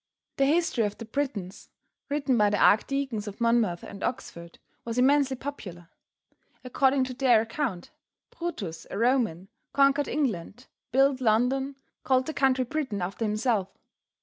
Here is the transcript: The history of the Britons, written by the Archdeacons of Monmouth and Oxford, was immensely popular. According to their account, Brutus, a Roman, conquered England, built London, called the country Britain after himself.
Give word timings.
The 0.37 0.47
history 0.47 0.83
of 0.85 0.97
the 0.97 1.05
Britons, 1.05 1.69
written 2.09 2.35
by 2.35 2.49
the 2.49 2.57
Archdeacons 2.57 3.27
of 3.27 3.39
Monmouth 3.39 3.83
and 3.83 4.03
Oxford, 4.03 4.57
was 4.83 4.97
immensely 4.97 5.35
popular. 5.35 5.89
According 6.63 7.03
to 7.03 7.13
their 7.13 7.41
account, 7.41 7.91
Brutus, 8.31 8.87
a 8.89 8.97
Roman, 8.97 9.47
conquered 9.73 10.07
England, 10.07 10.65
built 10.91 11.21
London, 11.21 11.75
called 12.03 12.25
the 12.25 12.33
country 12.33 12.65
Britain 12.65 12.99
after 12.99 13.25
himself. 13.25 13.69